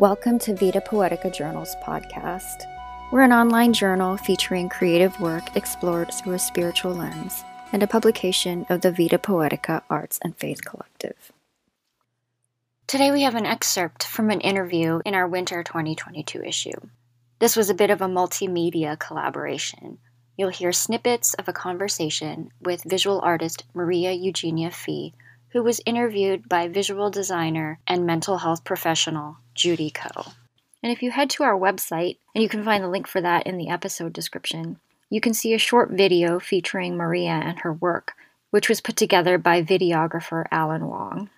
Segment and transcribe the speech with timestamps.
[0.00, 2.64] Welcome to Vita Poetica Journals podcast.
[3.12, 8.64] We're an online journal featuring creative work explored through a spiritual lens and a publication
[8.70, 11.32] of the Vita Poetica Arts and Faith Collective.
[12.86, 16.80] Today we have an excerpt from an interview in our winter 2022 issue.
[17.38, 19.98] This was a bit of a multimedia collaboration.
[20.38, 25.12] You'll hear snippets of a conversation with visual artist Maria Eugenia Fee,
[25.52, 30.32] who was interviewed by visual designer and mental health professional Judy Ko.
[30.82, 33.46] And if you head to our website, and you can find the link for that
[33.46, 34.78] in the episode description,
[35.10, 38.12] you can see a short video featuring Maria and her work,
[38.50, 41.28] which was put together by videographer Alan Wong.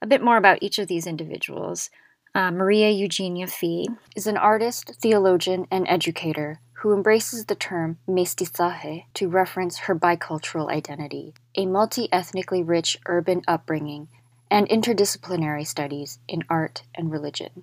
[0.00, 1.90] A bit more about each of these individuals.
[2.34, 9.04] Uh, Maria Eugenia Fee is an artist, theologian, and educator who embraces the term mestizaje
[9.14, 14.08] to reference her bicultural identity, a multi ethnically rich urban upbringing,
[14.50, 17.62] and interdisciplinary studies in art and religion.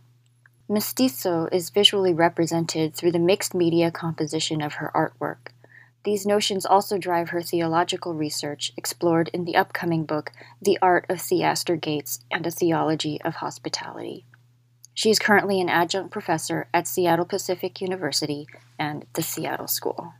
[0.69, 5.51] Mestizo is visually represented through the mixed media composition of her artwork.
[6.05, 11.19] These notions also drive her theological research, explored in the upcoming book, The Art of
[11.19, 14.23] Theaster Gates and a Theology of Hospitality.
[14.99, 18.45] She is currently an adjunct professor at Seattle Pacific University
[18.77, 20.11] and the Seattle School.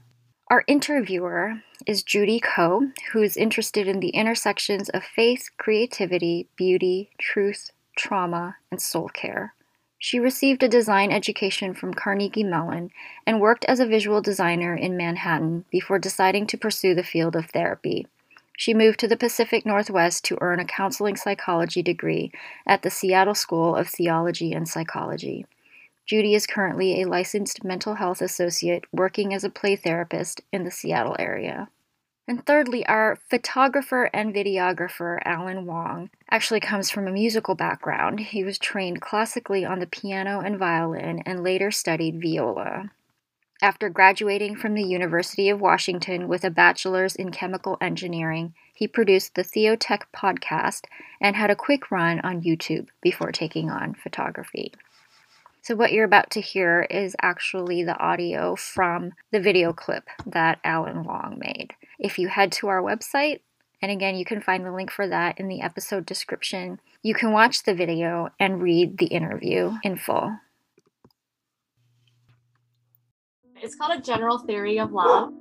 [0.50, 7.10] Our interviewer is Judy Ko, who is interested in the intersections of faith, creativity, beauty,
[7.20, 9.54] truth, trauma, and soul care.
[9.98, 12.92] She received a design education from Carnegie Mellon
[13.28, 17.48] and worked as a visual designer in Manhattan before deciding to pursue the field of
[17.48, 18.08] therapy.
[18.60, 22.30] She moved to the Pacific Northwest to earn a counseling psychology degree
[22.68, 25.46] at the Seattle School of Theology and Psychology.
[26.06, 30.72] Judy is currently a licensed mental health associate working as a play therapist in the
[30.72, 31.70] Seattle area.
[32.28, 38.20] And thirdly, our photographer and videographer, Alan Wong, actually comes from a musical background.
[38.20, 42.92] He was trained classically on the piano and violin and later studied viola.
[43.62, 49.36] After graduating from the University of Washington with a bachelor's in chemical engineering, he produced
[49.36, 50.86] the Theotech podcast
[51.20, 54.72] and had a quick run on YouTube before taking on photography.
[55.62, 60.60] So, what you're about to hear is actually the audio from the video clip that
[60.64, 61.74] Alan Wong made.
[62.00, 63.42] If you head to our website,
[63.82, 67.34] and again, you can find the link for that in the episode description, you can
[67.34, 70.38] watch the video and read the interview in full.
[73.62, 75.34] It's called a general theory of love.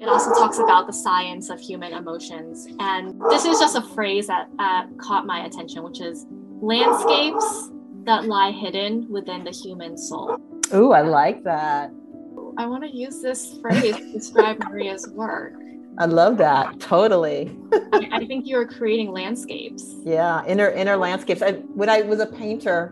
[0.00, 2.68] It also talks about the science of human emotions.
[2.78, 6.26] And this is just a phrase that uh, caught my attention, which is
[6.60, 7.70] landscapes
[8.04, 10.36] that lie hidden within the human soul.
[10.74, 11.90] Ooh, I like that.
[12.58, 15.54] I want to use this phrase to describe Maria's work.
[15.98, 16.78] I love that.
[16.78, 17.56] Totally.
[17.92, 19.94] I, think you are creating landscapes.
[20.04, 21.40] Yeah, inner inner landscapes.
[21.40, 22.88] I, when I was a painter,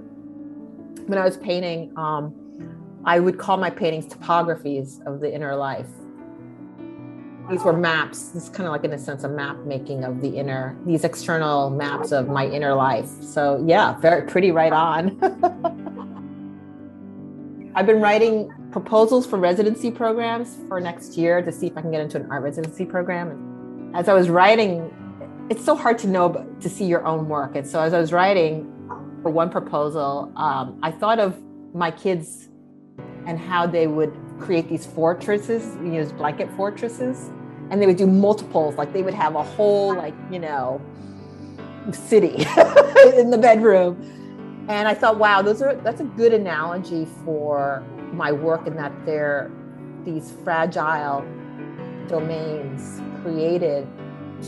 [1.07, 2.35] when I was painting, um,
[3.07, 5.87] I would call my paintings topographies of the inner life.
[7.51, 8.31] These were maps.
[8.31, 11.05] This is kind of like, in a sense, a map making of the inner, these
[11.05, 13.11] external maps of my inner life.
[13.21, 15.21] So, yeah, very pretty right on.
[17.75, 21.91] I've been writing proposals for residency programs for next year to see if I can
[21.91, 23.31] get into an art residency program.
[23.31, 24.91] And as I was writing,
[25.51, 27.57] it's so hard to know to see your own work.
[27.57, 28.71] And so as I was writing
[29.23, 31.39] for one proposal, um, I thought of
[31.75, 32.49] my kids
[33.27, 37.31] and how they would create these fortresses, you know, blanket fortresses,
[37.71, 38.77] and they would do multiples.
[38.77, 40.81] Like they would have a whole, like you know,
[41.93, 42.35] city
[43.17, 44.67] in the bedroom.
[44.69, 48.93] And I thought, wow, those are that's a good analogy for my work in that
[49.05, 49.51] they're
[50.05, 51.25] these fragile
[52.09, 53.87] domains created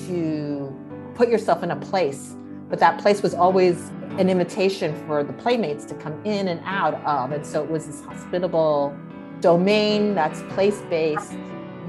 [0.07, 0.75] to
[1.15, 2.37] put yourself in a place
[2.69, 6.95] but that place was always an invitation for the playmates to come in and out
[7.05, 8.97] of and so it was this hospitable
[9.41, 11.35] domain that's place-based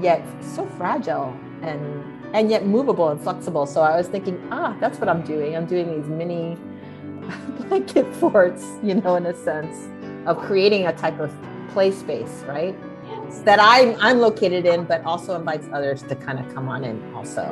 [0.00, 4.98] yet so fragile and and yet movable and flexible so i was thinking ah that's
[4.98, 6.56] what i'm doing i'm doing these mini
[7.68, 9.88] blanket forts you know in a sense
[10.26, 11.32] of creating a type of
[11.68, 12.76] play space, right?
[13.06, 13.40] Yes.
[13.40, 17.14] That I'm I'm located in, but also invites others to kind of come on in
[17.14, 17.44] also.